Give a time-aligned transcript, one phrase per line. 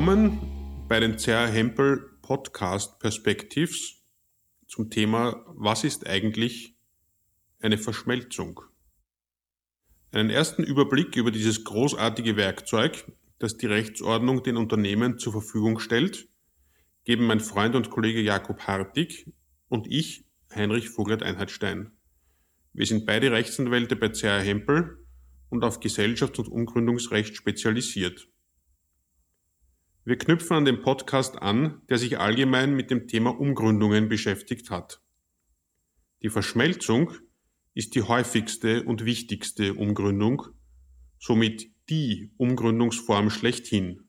[0.00, 4.02] Willkommen bei den CR Hempel Podcast Perspectives
[4.66, 6.74] zum Thema Was ist eigentlich
[7.60, 8.62] eine Verschmelzung?
[10.10, 16.30] Einen ersten Überblick über dieses großartige Werkzeug, das die Rechtsordnung den Unternehmen zur Verfügung stellt,
[17.04, 19.30] geben mein Freund und Kollege Jakob Hartig
[19.68, 21.90] und ich, Heinrich Voglert-Einheitstein.
[22.72, 25.06] Wir sind beide Rechtsanwälte bei CR Hempel
[25.50, 28.29] und auf Gesellschafts- und Umgründungsrecht spezialisiert.
[30.02, 35.02] Wir knüpfen an den Podcast an, der sich allgemein mit dem Thema Umgründungen beschäftigt hat.
[36.22, 37.12] Die Verschmelzung
[37.74, 40.46] ist die häufigste und wichtigste Umgründung,
[41.18, 44.08] somit die Umgründungsform schlechthin.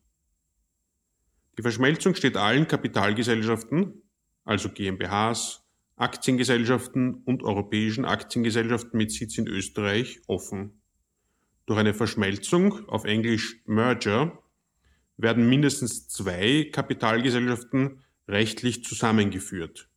[1.57, 4.01] Die Verschmelzung steht allen Kapitalgesellschaften,
[4.45, 5.61] also GmbHs,
[5.97, 10.81] Aktiengesellschaften und europäischen Aktiengesellschaften mit Sitz in Österreich offen.
[11.65, 14.40] Durch eine Verschmelzung, auf Englisch Merger,
[15.21, 19.89] werden mindestens zwei Kapitalgesellschaften rechtlich zusammengeführt.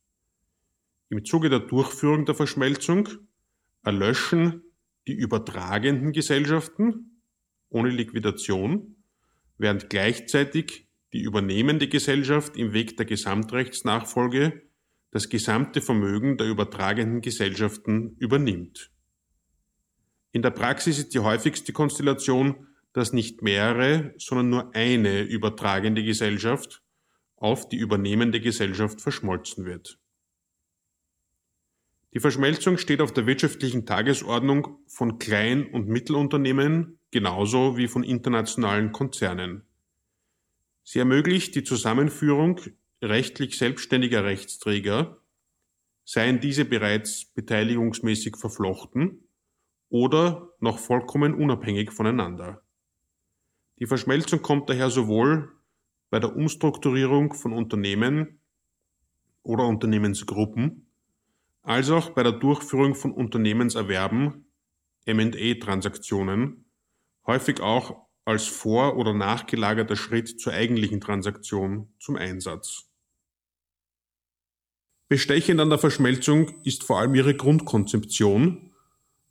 [1.09, 3.09] Im Zuge der Durchführung der Verschmelzung
[3.83, 4.63] erlöschen
[5.07, 7.21] die übertragenden Gesellschaften
[7.69, 8.95] ohne Liquidation,
[9.57, 14.63] während gleichzeitig die übernehmende Gesellschaft im Weg der Gesamtrechtsnachfolge
[15.11, 18.91] das gesamte Vermögen der übertragenden Gesellschaften übernimmt.
[20.33, 26.81] In der Praxis ist die häufigste Konstellation dass nicht mehrere, sondern nur eine übertragende Gesellschaft
[27.35, 29.99] auf die übernehmende Gesellschaft verschmolzen wird.
[32.13, 38.93] Die Verschmelzung steht auf der wirtschaftlichen Tagesordnung von Klein- und Mittelunternehmen genauso wie von internationalen
[38.93, 39.67] Konzernen.
[40.83, 42.61] Sie ermöglicht die Zusammenführung
[43.01, 45.21] rechtlich selbstständiger Rechtsträger,
[46.05, 49.27] seien diese bereits beteiligungsmäßig verflochten
[49.89, 52.64] oder noch vollkommen unabhängig voneinander.
[53.79, 55.51] Die Verschmelzung kommt daher sowohl
[56.09, 58.39] bei der Umstrukturierung von Unternehmen
[59.43, 60.85] oder Unternehmensgruppen
[61.61, 64.45] als auch bei der Durchführung von Unternehmenserwerben,
[65.05, 66.65] M&A-Transaktionen,
[67.25, 72.89] häufig auch als vor- oder nachgelagerter Schritt zur eigentlichen Transaktion zum Einsatz.
[75.07, 78.73] Bestechend an der Verschmelzung ist vor allem ihre Grundkonzeption,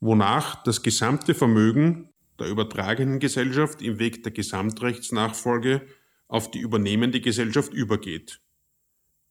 [0.00, 5.87] wonach das gesamte Vermögen der übertragenen Gesellschaft im Weg der Gesamtrechtsnachfolge
[6.28, 8.41] auf die übernehmende Gesellschaft übergeht.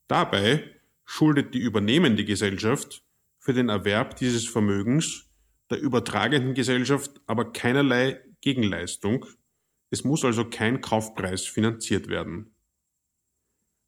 [0.08, 0.64] Dabei
[1.06, 3.04] schuldet die übernehmende Gesellschaft
[3.40, 5.30] für den Erwerb dieses Vermögens
[5.70, 9.26] der übertragenden Gesellschaft aber keinerlei Gegenleistung.
[9.90, 12.54] Es muss also kein Kaufpreis finanziert werden.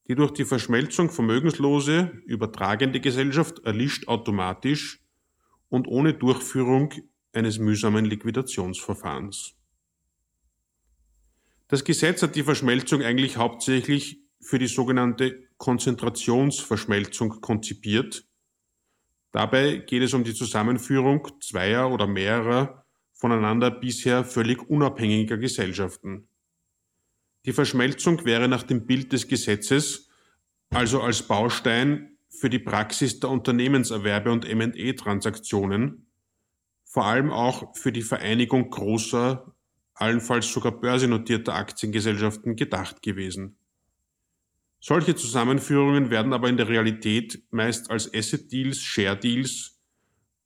[0.08, 5.04] Die durch die Verschmelzung vermögenslose übertragende Gesellschaft erlischt automatisch
[5.70, 6.94] und ohne Durchführung
[7.36, 9.56] eines mühsamen Liquidationsverfahrens.
[11.68, 18.28] Das Gesetz hat die Verschmelzung eigentlich hauptsächlich für die sogenannte Konzentrationsverschmelzung konzipiert.
[19.32, 26.28] Dabei geht es um die Zusammenführung zweier oder mehrerer voneinander bisher völlig unabhängiger Gesellschaften.
[27.46, 30.10] Die Verschmelzung wäre nach dem Bild des Gesetzes
[30.70, 36.05] also als Baustein für die Praxis der Unternehmenserwerbe und M&E-Transaktionen
[36.96, 39.54] vor allem auch für die Vereinigung großer,
[39.96, 43.58] allenfalls sogar börsennotierter Aktiengesellschaften gedacht gewesen.
[44.80, 49.78] Solche Zusammenführungen werden aber in der Realität meist als Asset Deals, Share Deals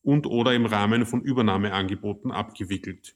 [0.02, 3.16] und oder im Rahmen von Übernahmeangeboten abgewickelt.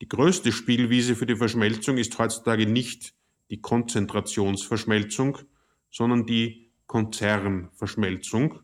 [0.00, 3.14] Die größte Spielwiese für die Verschmelzung ist heutzutage nicht
[3.48, 5.38] die Konzentrationsverschmelzung,
[5.88, 8.58] sondern die Konzernverschmelzung,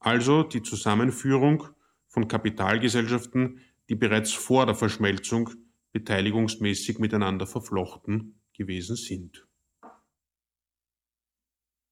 [0.00, 1.73] also die Zusammenführung
[2.14, 5.50] von Kapitalgesellschaften, die bereits vor der Verschmelzung
[5.92, 9.44] beteiligungsmäßig miteinander verflochten gewesen sind.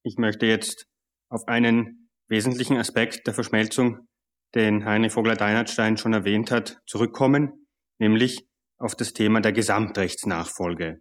[0.05, 0.87] Ich möchte jetzt
[1.29, 4.09] auf einen wesentlichen Aspekt der Verschmelzung,
[4.55, 7.67] den Heinrich Vogler-Deinhardstein schon erwähnt hat, zurückkommen,
[7.99, 8.47] nämlich
[8.79, 11.01] auf das Thema der Gesamtrechtsnachfolge.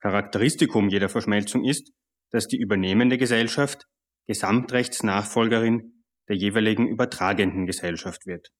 [0.00, 1.90] Charakteristikum jeder Verschmelzung ist,
[2.30, 3.86] dass die übernehmende Gesellschaft
[4.26, 5.99] Gesamtrechtsnachfolgerin
[6.30, 8.52] der jeweiligen übertragenden Gesellschaft wird.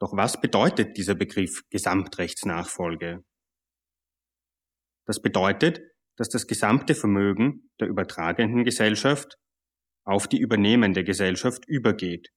[0.00, 3.24] Doch was bedeutet dieser Begriff Gesamtrechtsnachfolge?
[5.06, 5.80] Das bedeutet,
[6.16, 9.36] dass das gesamte Vermögen der übertragenden Gesellschaft
[10.04, 12.28] auf die übernehmende Gesellschaft übergeht.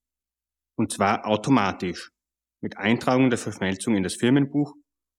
[0.75, 2.09] Und zwar automatisch,
[2.61, 4.73] mit Eintragung der Verschmelzung in das Firmenbuch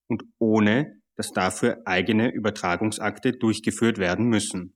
[0.09, 4.75] und ohne, dass dafür eigene Übertragungsakte durchgeführt werden müssen.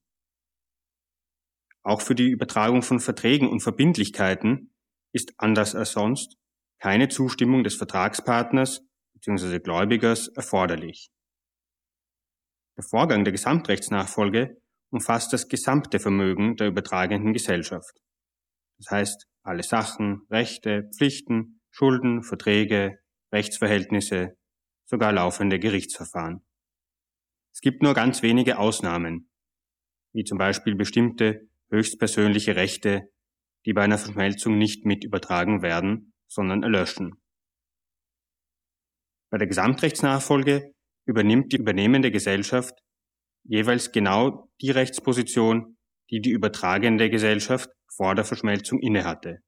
[1.85, 4.73] Auch für die Übertragung von Verträgen und Verbindlichkeiten
[5.13, 6.35] ist anders als sonst
[6.79, 8.81] keine Zustimmung des Vertragspartners
[9.13, 9.59] bzw.
[9.59, 11.11] Gläubigers erforderlich.
[12.75, 14.59] Der Vorgang der Gesamtrechtsnachfolge
[14.89, 18.01] umfasst das gesamte Vermögen der übertragenden Gesellschaft.
[18.79, 22.97] Das heißt, alle Sachen, Rechte, Pflichten, Schulden, Verträge,
[23.31, 24.35] Rechtsverhältnisse,
[24.85, 26.43] sogar laufende Gerichtsverfahren.
[27.53, 29.29] Es gibt nur ganz wenige Ausnahmen,
[30.13, 33.09] wie zum Beispiel bestimmte höchstpersönliche Rechte,
[33.65, 37.21] die bei einer Verschmelzung nicht mit übertragen werden, sondern erlöschen.
[39.31, 40.73] Bei der Gesamtrechtsnachfolge
[41.05, 42.73] übernimmt die übernehmende Gesellschaft
[43.43, 45.77] jeweils genau die Rechtsposition,
[46.09, 49.39] die die übertragende Gesellschaft vor der Verschmelzung innehatte.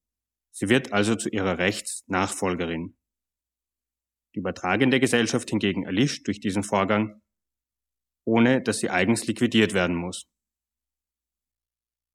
[0.51, 2.97] Sie wird also zu ihrer Rechtsnachfolgerin.
[4.33, 7.21] Die übertragende Gesellschaft hingegen erlischt durch diesen Vorgang,
[8.25, 10.27] ohne dass sie eigens liquidiert werden muss.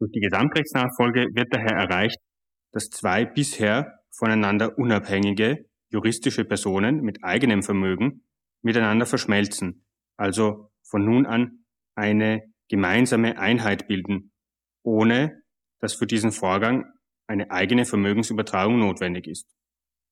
[0.03, 2.19] Durch die Gesamtrechtsnachfolge wird daher erreicht,
[2.73, 8.27] dass zwei bisher voneinander unabhängige juristische Personen mit eigenem Vermögen
[8.63, 11.65] miteinander verschmelzen, also von nun an
[11.95, 14.33] eine gemeinsame Einheit bilden,
[14.83, 15.41] ohne
[15.79, 16.85] dass für diesen Vorgang
[17.29, 19.55] eine eigene Vermögensübertragung notwendig ist.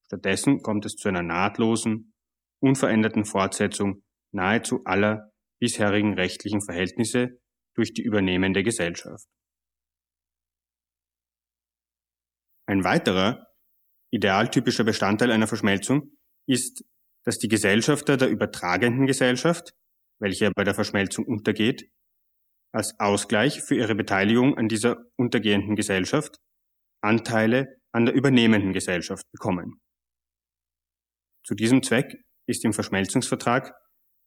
[0.06, 2.14] Stattdessen kommt es zu einer nahtlosen,
[2.60, 7.40] unveränderten Fortsetzung nahezu aller bisherigen rechtlichen Verhältnisse
[7.74, 9.26] durch die übernehmende Gesellschaft.
[12.70, 13.48] Ein weiterer,
[14.12, 16.12] idealtypischer Bestandteil einer Verschmelzung
[16.46, 16.84] ist,
[17.24, 19.72] dass die Gesellschafter der übertragenden Gesellschaft,
[20.20, 21.90] welche bei der Verschmelzung untergeht,
[22.72, 26.36] als Ausgleich für ihre Beteiligung an dieser untergehenden Gesellschaft
[27.02, 29.80] Anteile an der übernehmenden Gesellschaft bekommen.
[31.44, 33.74] Zu diesem Zweck ist im Verschmelzungsvertrag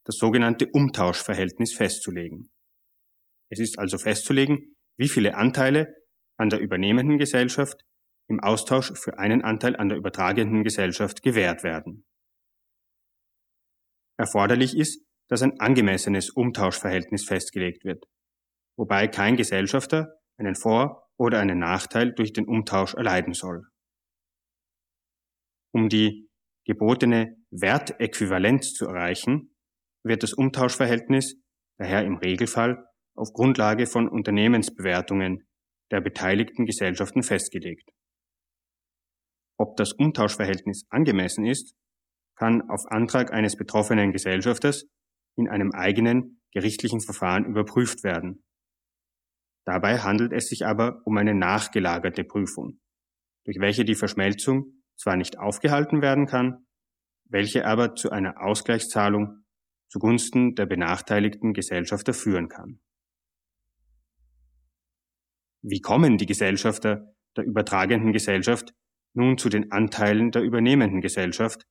[0.05, 2.51] das sogenannte Umtauschverhältnis festzulegen.
[3.49, 5.95] Es ist also festzulegen, wie viele Anteile
[6.37, 7.85] an der übernehmenden Gesellschaft
[8.27, 12.05] im Austausch für einen Anteil an der übertragenden Gesellschaft gewährt werden.
[14.17, 18.05] Erforderlich ist, dass ein angemessenes Umtauschverhältnis festgelegt wird,
[18.77, 23.67] wobei kein Gesellschafter einen Vor- oder einen Nachteil durch den Umtausch erleiden soll.
[25.73, 26.29] Um die
[26.65, 29.55] gebotene Wertäquivalenz zu erreichen,
[30.03, 31.35] wird das Umtauschverhältnis
[31.77, 32.85] daher im Regelfall
[33.15, 35.47] auf Grundlage von Unternehmensbewertungen
[35.91, 37.92] der beteiligten Gesellschaften festgelegt.
[39.57, 41.75] Ob das Umtauschverhältnis angemessen ist,
[42.35, 44.85] kann auf Antrag eines betroffenen Gesellschafters
[45.35, 48.43] in einem eigenen gerichtlichen Verfahren überprüft werden.
[49.65, 52.79] Dabei handelt es sich aber um eine nachgelagerte Prüfung,
[53.45, 56.65] durch welche die Verschmelzung zwar nicht aufgehalten werden kann,
[57.25, 59.43] welche aber zu einer Ausgleichszahlung
[59.87, 62.81] zugunsten der benachteiligten Gesellschafter führen kann.
[65.61, 68.73] Wie kommen die Gesellschafter der übertragenden Gesellschaft
[69.13, 71.65] nun zu den Anteilen der übernehmenden Gesellschaft,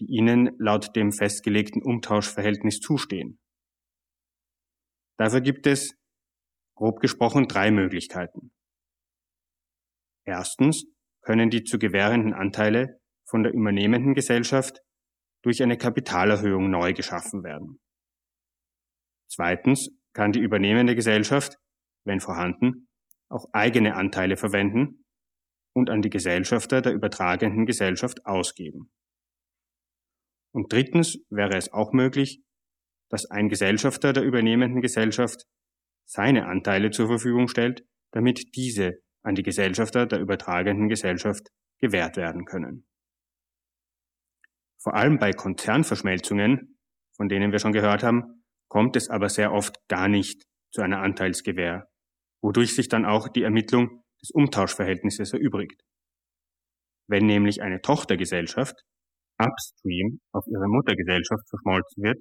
[0.00, 3.38] die ihnen laut dem festgelegten Umtauschverhältnis zustehen?
[5.18, 5.94] Dafür gibt es,
[6.74, 8.52] grob gesprochen, drei Möglichkeiten.
[10.24, 10.86] Erstens
[11.22, 14.80] können die zu gewährenden Anteile von der übernehmenden Gesellschaft
[15.42, 17.80] durch eine Kapitalerhöhung neu geschaffen werden.
[19.30, 21.56] Zweitens kann die übernehmende Gesellschaft,
[22.04, 22.88] wenn vorhanden,
[23.28, 24.99] auch eigene Anteile verwenden
[25.72, 28.90] und an die Gesellschafter der übertragenden Gesellschaft ausgeben.
[30.52, 32.42] Und drittens wäre es auch möglich,
[33.08, 35.46] dass ein Gesellschafter der übernehmenden Gesellschaft
[36.06, 41.48] seine Anteile zur Verfügung stellt, damit diese an die Gesellschafter der übertragenden Gesellschaft
[41.78, 42.86] gewährt werden können.
[44.82, 46.78] Vor allem bei Konzernverschmelzungen,
[47.14, 51.02] von denen wir schon gehört haben, kommt es aber sehr oft gar nicht zu einer
[51.02, 51.88] Anteilsgewähr,
[52.40, 55.82] wodurch sich dann auch die Ermittlung des Umtauschverhältnisses erübrigt.
[57.08, 58.76] Wenn nämlich eine Tochtergesellschaft
[59.38, 62.18] upstream auf ihre Muttergesellschaft verschmolzen wird,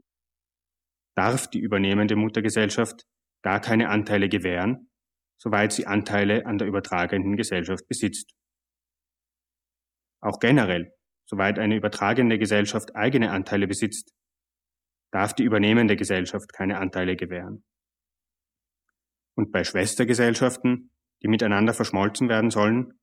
[1.15, 3.03] darf die übernehmende Muttergesellschaft
[3.43, 4.89] gar keine Anteile gewähren,
[5.37, 8.31] soweit sie Anteile an der übertragenden Gesellschaft besitzt.
[10.21, 10.93] Auch generell,
[11.25, 14.13] soweit eine übertragende Gesellschaft eigene Anteile besitzt,
[15.11, 17.63] darf die übernehmende Gesellschaft keine Anteile gewähren.
[19.35, 20.91] Und bei Schwestergesellschaften,
[21.23, 22.99] die miteinander verschmolzen werden sollen,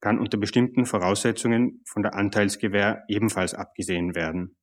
[0.00, 4.56] kann unter bestimmten Voraussetzungen von der Anteilsgewähr ebenfalls abgesehen werden.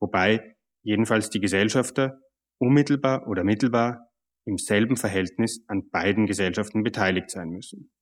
[0.00, 2.18] Wobei jedenfalls die Gesellschafter
[2.58, 4.08] unmittelbar oder mittelbar
[4.46, 7.92] im selben Verhältnis an beiden Gesellschaften beteiligt sein müssen.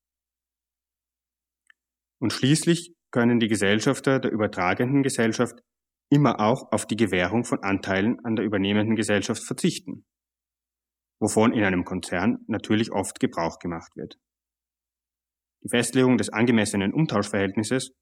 [2.20, 5.60] Und schließlich können die Gesellschafter der übertragenden Gesellschaft
[6.10, 10.04] immer auch auf die Gewährung von Anteilen an der übernehmenden Gesellschaft verzichten,
[11.20, 14.18] wovon in einem Konzern natürlich oft Gebrauch gemacht wird.
[15.62, 17.92] Die Festlegung des angemessenen Umtauschverhältnisses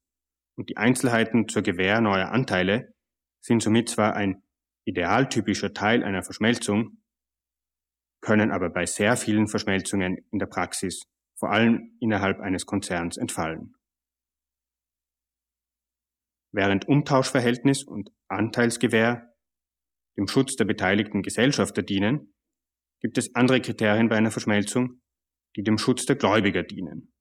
[0.57, 2.93] und die Einzelheiten zur Gewähr neuer Anteile
[3.41, 4.43] sind somit zwar ein
[4.85, 7.01] idealtypischer Teil einer Verschmelzung,
[8.21, 11.03] können aber bei sehr vielen Verschmelzungen in der Praxis,
[11.37, 13.75] vor allem innerhalb eines Konzerns, entfallen.
[16.51, 19.33] Während Umtauschverhältnis und Anteilsgewähr
[20.17, 22.33] dem Schutz der beteiligten Gesellschafter dienen,
[23.01, 25.01] gibt es andere Kriterien bei einer Verschmelzung,
[25.55, 27.13] die dem Schutz der Gläubiger dienen.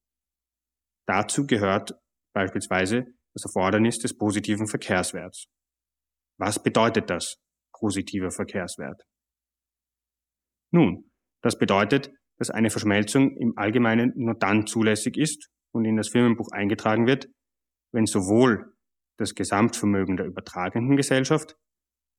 [1.07, 1.95] Dazu gehört
[2.35, 5.47] beispielsweise das Erfordernis des positiven Verkehrswerts.
[6.39, 7.37] Was bedeutet das,
[7.73, 9.03] positiver Verkehrswert?
[10.73, 11.11] Nun,
[11.43, 16.49] das bedeutet, dass eine Verschmelzung im Allgemeinen nur dann zulässig ist und in das Firmenbuch
[16.53, 17.29] eingetragen wird,
[17.93, 18.75] wenn sowohl
[19.19, 21.57] das Gesamtvermögen der übertragenden Gesellschaft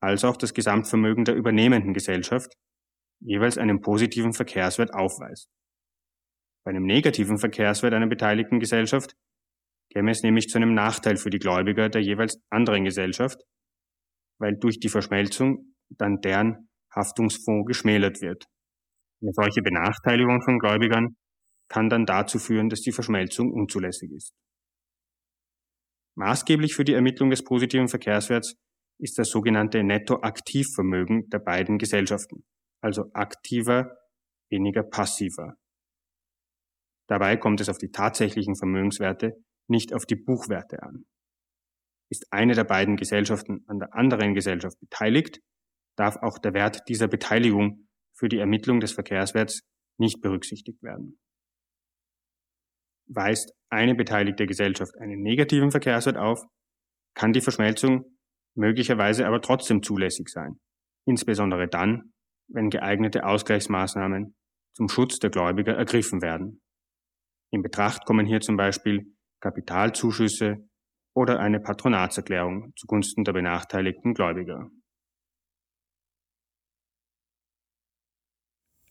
[0.02, 2.54] als auch das Gesamtvermögen der übernehmenden Gesellschaft
[3.20, 5.50] jeweils einen positiven Verkehrswert aufweist.
[6.64, 9.16] Bei einem negativen Verkehrswert einer beteiligten Gesellschaft
[9.92, 13.42] käme es nämlich zu einem Nachteil für die Gläubiger der jeweils anderen Gesellschaft,
[14.40, 18.46] weil durch die Verschmelzung dann deren Haftungsfonds geschmälert wird.
[19.22, 21.16] Eine solche Benachteiligung von Gläubigern
[21.70, 24.34] kann dann dazu führen, dass die Verschmelzung unzulässig ist.
[26.16, 28.56] Maßgeblich für die Ermittlung des positiven Verkehrswerts
[29.00, 32.44] ist das sogenannte Nettoaktivvermögen der beiden Gesellschaften,
[32.82, 33.98] also aktiver
[34.50, 35.56] weniger passiver.
[37.08, 39.34] Dabei kommt es auf die tatsächlichen Vermögenswerte,
[39.68, 41.06] nicht auf die Buchwerte an.
[42.12, 45.40] Ist eine der beiden Gesellschaften an der anderen Gesellschaft beteiligt,
[45.96, 49.62] darf auch der Wert dieser Beteiligung für die Ermittlung des Verkehrswerts
[50.00, 51.20] nicht berücksichtigt werden.
[53.08, 56.44] Weist eine beteiligte Gesellschaft einen negativen Verkehrswert auf,
[57.16, 58.18] kann die Verschmelzung
[58.56, 60.60] möglicherweise aber trotzdem zulässig sein,
[61.06, 62.14] insbesondere dann,
[62.50, 64.36] wenn geeignete Ausgleichsmaßnahmen
[64.74, 66.62] zum Schutz der Gläubiger ergriffen werden.
[67.52, 70.70] In Betracht kommen hier zum Beispiel Kapitalzuschüsse
[71.14, 74.70] oder eine Patronatserklärung zugunsten der benachteiligten Gläubiger.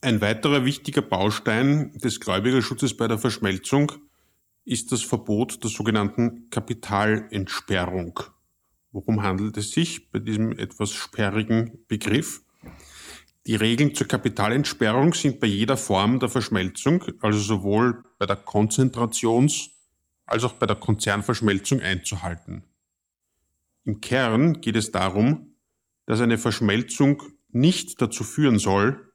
[0.01, 3.93] Ein weiterer wichtiger Baustein des Gläubigerschutzes bei der Verschmelzung
[4.65, 8.21] ist das Verbot der sogenannten Kapitalentsperrung.
[8.93, 12.43] Worum handelt es sich bei diesem etwas sperrigen Begriff?
[13.49, 19.71] Die Regeln zur Kapitalentsperrung sind bei jeder Form der Verschmelzung, also sowohl bei der Konzentrations-
[20.27, 22.65] als auch bei der Konzernverschmelzung einzuhalten.
[23.85, 25.55] Im Kern geht es darum,
[26.05, 29.15] dass eine Verschmelzung nicht dazu führen soll,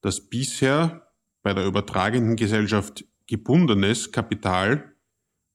[0.00, 1.12] dass bisher
[1.42, 4.94] bei der übertragenden Gesellschaft gebundenes Kapital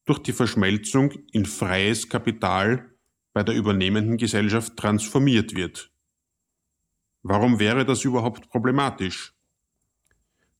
[0.05, 2.91] durch die Verschmelzung in freies Kapital
[3.33, 5.88] bei der übernehmenden Gesellschaft transformiert wird.
[7.21, 9.33] Warum wäre das überhaupt problematisch?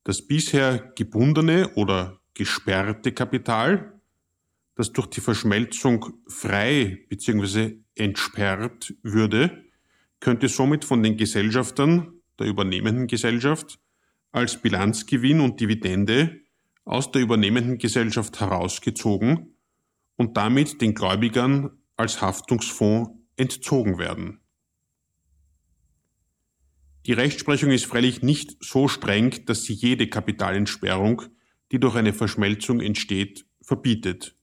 [0.04, 4.00] Das bisher gebundene oder gesperrte Kapital,
[4.76, 7.80] das durch die Verschmelzung frei bzw.
[7.96, 9.66] entsperrt würde,
[10.20, 13.80] könnte somit von den Gesellschaftern der übernehmenden Gesellschaft
[14.32, 16.42] als Bilanzgewinn und Dividende
[16.86, 19.56] aus der übernehmenden Gesellschaft herausgezogen
[20.16, 24.42] und damit den Gläubigern als Haftungsfonds entzogen werden.
[27.10, 31.24] Die Rechtsprechung ist freilich nicht so streng, dass sie jede Kapitalentsperrung,
[31.72, 34.38] die durch eine Verschmelzung entsteht, verbietet.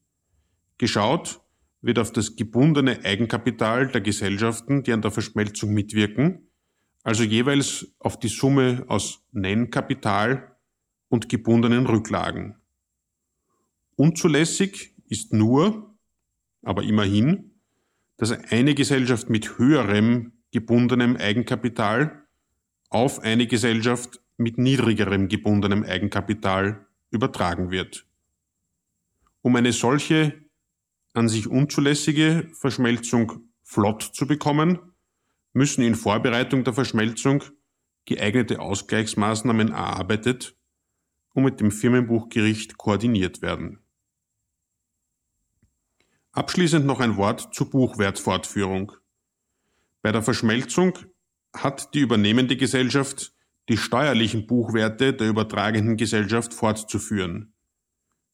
[0.76, 1.42] Geschaut
[1.80, 6.50] wird auf das gebundene Eigenkapital der Gesellschaften, die an der Verschmelzung mitwirken,
[7.04, 10.56] also jeweils auf die Summe aus Nennkapital
[11.08, 12.56] und gebundenen Rücklagen.
[13.94, 15.96] Unzulässig ist nur,
[16.62, 17.60] aber immerhin,
[18.16, 22.25] dass eine Gesellschaft mit höherem gebundenem Eigenkapital
[22.88, 28.06] auf eine Gesellschaft mit niedrigerem gebundenem Eigenkapital übertragen wird.
[29.42, 30.46] Um eine solche
[31.14, 34.78] an sich unzulässige Verschmelzung flott zu bekommen,
[35.52, 37.42] müssen in Vorbereitung der Verschmelzung
[38.04, 40.56] geeignete Ausgleichsmaßnahmen erarbeitet
[41.32, 43.80] und mit dem Firmenbuchgericht koordiniert werden.
[46.32, 48.92] Abschließend noch ein Wort zur Buchwertfortführung.
[50.02, 50.98] Bei der Verschmelzung
[51.62, 53.32] hat die übernehmende Gesellschaft
[53.68, 57.54] die steuerlichen Buchwerte der übertragenden Gesellschaft fortzuführen.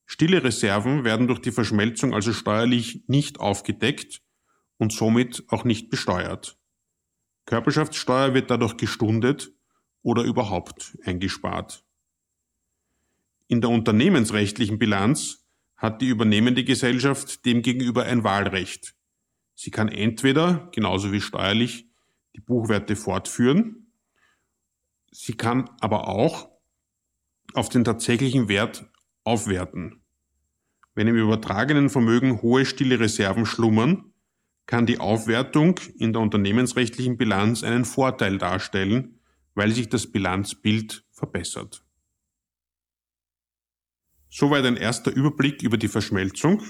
[0.05, 4.21] Stille Reserven werden durch die Verschmelzung also steuerlich nicht aufgedeckt
[4.77, 6.59] und somit auch nicht besteuert.
[7.47, 9.53] Körperschaftssteuer wird dadurch gestundet
[10.03, 11.85] oder überhaupt eingespart.
[13.49, 18.95] In der unternehmensrechtlichen Bilanz hat die übernehmende Gesellschaft demgegenüber ein Wahlrecht.
[19.55, 21.92] Sie kann entweder, genauso wie steuerlich,
[22.35, 23.93] die Buchwerte fortführen.
[25.11, 26.51] Sie kann aber auch
[27.55, 28.91] auf den tatsächlichen Wert
[29.25, 30.03] aufwerten.
[30.95, 34.13] Wenn im übertragenen Vermögen hohe stille Reserven schlummern,
[34.67, 39.21] kann die Aufwertung in der unternehmensrechtlichen Bilanz einen Vorteil darstellen,
[39.55, 41.85] weil sich das Bilanzbild verbessert.
[44.31, 46.63] Soweit ein erster Überblick über die Verschmelzung.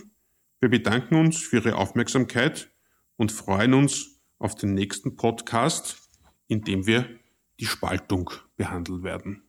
[0.60, 2.72] Wir bedanken uns für Ihre Aufmerksamkeit
[3.16, 4.11] und freuen uns
[4.42, 6.10] auf den nächsten Podcast,
[6.48, 7.08] in dem wir
[7.60, 9.44] die Spaltung behandeln werden.